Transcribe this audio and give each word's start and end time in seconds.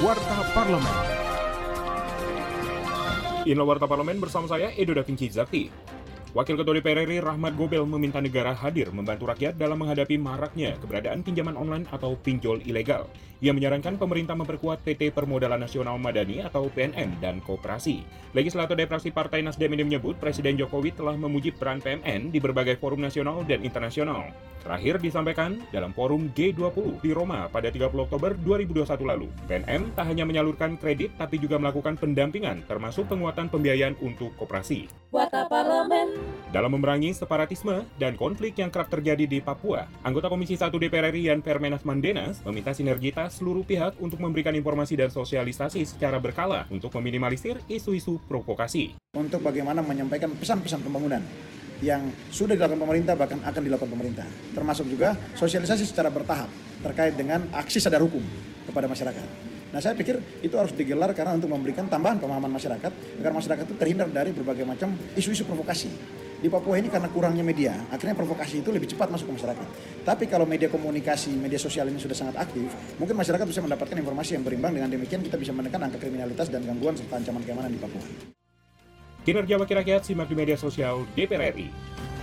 Warta 0.00 0.48
Parlemen. 0.56 0.96
Inilah 3.44 3.66
Warta 3.68 3.84
Parlemen 3.84 4.16
bersama 4.16 4.48
saya, 4.48 4.72
Edo 4.72 4.96
Da 4.96 5.04
Vinci 5.04 5.28
Zakti. 5.28 5.68
Wakil 6.30 6.54
Ketua 6.54 6.78
DPR 6.78 7.10
RI 7.10 7.18
Rahmat 7.18 7.58
Gobel 7.58 7.82
meminta 7.90 8.22
negara 8.22 8.54
hadir 8.54 8.94
membantu 8.94 9.26
rakyat 9.34 9.58
dalam 9.58 9.82
menghadapi 9.82 10.14
maraknya 10.14 10.78
keberadaan 10.78 11.26
pinjaman 11.26 11.58
online 11.58 11.90
atau 11.90 12.14
pinjol 12.14 12.62
ilegal. 12.62 13.10
Ia 13.42 13.50
menyarankan 13.50 13.98
pemerintah 13.98 14.38
memperkuat 14.38 14.86
PT 14.86 15.10
Permodalan 15.10 15.58
Nasional 15.58 15.98
Madani 15.98 16.38
atau 16.44 16.70
PNM 16.70 17.18
dan 17.18 17.42
Koperasi. 17.42 18.06
Legislator 18.30 18.78
fraksi 18.78 19.10
Partai 19.10 19.42
Nasdem 19.42 19.74
ini 19.74 19.82
menyebut 19.82 20.22
Presiden 20.22 20.54
Jokowi 20.54 20.94
telah 20.94 21.18
memuji 21.18 21.50
peran 21.50 21.82
PMN 21.82 22.30
di 22.30 22.38
berbagai 22.38 22.78
forum 22.78 23.02
nasional 23.02 23.42
dan 23.42 23.66
internasional. 23.66 24.30
Terakhir 24.60 25.00
disampaikan 25.00 25.56
dalam 25.72 25.96
forum 25.96 26.28
G20 26.36 27.00
di 27.00 27.10
Roma 27.16 27.48
pada 27.48 27.72
30 27.72 27.90
Oktober 27.96 28.36
2021 28.38 29.08
lalu. 29.08 29.26
PNM 29.48 29.96
tak 29.96 30.06
hanya 30.12 30.28
menyalurkan 30.28 30.76
kredit 30.76 31.16
tapi 31.16 31.40
juga 31.40 31.56
melakukan 31.56 31.96
pendampingan 31.96 32.62
termasuk 32.68 33.08
penguatan 33.08 33.48
pembiayaan 33.48 33.96
untuk 34.04 34.36
koperasi. 34.36 34.86
Warta 35.10 35.48
Parlemen. 35.48 36.19
Dalam 36.50 36.74
memerangi 36.74 37.14
separatisme 37.14 37.86
dan 37.94 38.18
konflik 38.18 38.58
yang 38.58 38.74
kerap 38.74 38.90
terjadi 38.90 39.22
di 39.22 39.38
Papua, 39.38 39.86
anggota 40.02 40.26
Komisi 40.26 40.58
1 40.58 40.74
DPR 40.74 41.14
RI 41.14 41.30
Yan 41.30 41.46
Permenas 41.46 41.86
Mandenas 41.86 42.42
meminta 42.42 42.74
sinergitas 42.74 43.38
seluruh 43.38 43.62
pihak 43.62 43.94
untuk 44.02 44.18
memberikan 44.18 44.50
informasi 44.58 44.98
dan 44.98 45.14
sosialisasi 45.14 45.86
secara 45.86 46.18
berkala 46.18 46.66
untuk 46.66 46.90
meminimalisir 46.98 47.62
isu-isu 47.70 48.18
provokasi. 48.26 48.98
Untuk 49.14 49.46
bagaimana 49.46 49.78
menyampaikan 49.78 50.34
pesan-pesan 50.34 50.82
pembangunan 50.82 51.22
yang 51.86 52.10
sudah 52.34 52.58
dilakukan 52.58 52.82
pemerintah 52.82 53.14
bahkan 53.14 53.38
akan 53.46 53.62
dilakukan 53.70 53.90
pemerintah. 53.94 54.26
Termasuk 54.50 54.90
juga 54.90 55.14
sosialisasi 55.38 55.86
secara 55.86 56.10
bertahap 56.10 56.50
terkait 56.82 57.14
dengan 57.14 57.46
aksi 57.54 57.78
sadar 57.78 58.02
hukum 58.02 58.26
kepada 58.66 58.86
masyarakat. 58.90 59.26
Nah 59.70 59.78
saya 59.78 59.94
pikir 59.94 60.18
itu 60.42 60.54
harus 60.58 60.74
digelar 60.74 61.14
karena 61.14 61.38
untuk 61.38 61.50
memberikan 61.50 61.86
tambahan 61.86 62.18
pemahaman 62.18 62.50
masyarakat 62.50 62.92
agar 63.22 63.32
masyarakat 63.32 63.64
itu 63.70 63.74
terhindar 63.78 64.10
dari 64.10 64.34
berbagai 64.34 64.66
macam 64.66 64.90
isu-isu 65.14 65.46
provokasi. 65.46 65.90
Di 66.40 66.48
Papua 66.48 66.80
ini 66.80 66.88
karena 66.88 67.12
kurangnya 67.12 67.44
media, 67.44 67.76
akhirnya 67.92 68.16
provokasi 68.16 68.64
itu 68.64 68.72
lebih 68.72 68.88
cepat 68.88 69.12
masuk 69.12 69.28
ke 69.28 69.44
masyarakat. 69.44 69.66
Tapi 70.08 70.24
kalau 70.24 70.48
media 70.48 70.72
komunikasi, 70.72 71.36
media 71.36 71.60
sosial 71.60 71.92
ini 71.92 72.00
sudah 72.00 72.16
sangat 72.16 72.40
aktif, 72.40 72.64
mungkin 72.96 73.12
masyarakat 73.12 73.44
bisa 73.44 73.60
mendapatkan 73.60 73.92
informasi 73.92 74.40
yang 74.40 74.44
berimbang 74.48 74.72
dengan 74.72 74.88
demikian 74.88 75.20
kita 75.20 75.36
bisa 75.36 75.52
menekan 75.52 75.84
angka 75.84 76.00
kriminalitas 76.00 76.48
dan 76.48 76.64
gangguan 76.64 76.96
serta 76.96 77.20
ancaman 77.20 77.44
keamanan 77.44 77.70
di 77.70 77.78
Papua. 77.78 78.04
Kinerja 79.20 79.60
Wakil 79.60 79.76
Rakyat 79.84 80.02
simak 80.08 80.32
di 80.32 80.34
media 80.34 80.56
sosial 80.56 81.04
DPR 81.12 81.52
RI. 81.52 81.68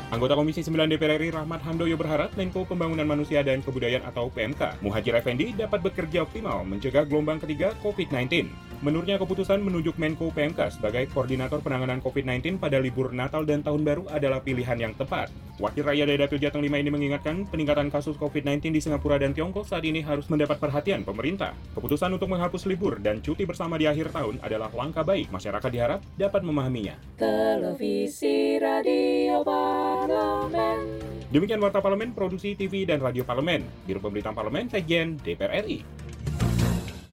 Anggota 0.08 0.40
Komisi 0.40 0.64
9 0.64 0.88
DPR 0.88 1.20
RI 1.20 1.36
Rahmat 1.36 1.60
Handoyo 1.68 2.00
berharap 2.00 2.32
Menko 2.40 2.64
Pembangunan 2.64 3.04
Manusia 3.04 3.44
dan 3.44 3.60
Kebudayaan 3.60 4.08
atau 4.08 4.32
PMK, 4.32 4.80
Muhajir 4.80 5.12
Effendi 5.20 5.52
dapat 5.52 5.84
bekerja 5.84 6.24
optimal 6.24 6.64
mencegah 6.64 7.04
gelombang 7.04 7.44
ketiga 7.44 7.76
COVID-19. 7.84 8.48
Menurutnya 8.86 9.18
keputusan 9.18 9.58
menunjuk 9.66 9.98
Menko 9.98 10.30
PMK 10.30 10.78
sebagai 10.78 11.10
koordinator 11.10 11.58
penanganan 11.66 11.98
COVID-19 11.98 12.62
pada 12.62 12.78
libur 12.78 13.10
Natal 13.10 13.42
dan 13.42 13.66
Tahun 13.66 13.82
Baru 13.82 14.06
adalah 14.06 14.38
pilihan 14.38 14.78
yang 14.78 14.94
tepat. 14.94 15.34
Wakil 15.58 15.82
Rakyat 15.82 16.06
dari 16.06 16.22
Dapil 16.22 16.38
Jateng 16.38 16.62
5 16.62 16.70
ini 16.70 16.94
mengingatkan 16.94 17.50
peningkatan 17.50 17.90
kasus 17.90 18.14
COVID-19 18.22 18.70
di 18.70 18.78
Singapura 18.78 19.18
dan 19.18 19.34
Tiongkok 19.34 19.66
saat 19.66 19.82
ini 19.82 20.06
harus 20.06 20.30
mendapat 20.30 20.62
perhatian 20.62 21.02
pemerintah. 21.02 21.58
Keputusan 21.74 22.14
untuk 22.14 22.30
menghapus 22.30 22.70
libur 22.70 23.02
dan 23.02 23.18
cuti 23.26 23.50
bersama 23.50 23.82
di 23.82 23.90
akhir 23.90 24.14
tahun 24.14 24.38
adalah 24.46 24.70
langkah 24.70 25.02
baik. 25.02 25.34
Masyarakat 25.34 25.70
diharap 25.74 26.00
dapat 26.14 26.46
memahaminya. 26.46 27.02
Televisi 27.18 28.62
Radio 28.62 29.42
Parlemen. 29.42 31.02
Demikian 31.34 31.58
Warta 31.58 31.82
Parlemen, 31.82 32.14
Produksi 32.14 32.54
TV 32.54 32.86
dan 32.86 33.02
Radio 33.02 33.26
Parlemen. 33.26 33.66
Biro 33.90 33.98
Pemberitaan 33.98 34.38
Parlemen, 34.38 34.70
Sekjen 34.70 35.18
DPR 35.18 35.66
RI. 35.66 35.97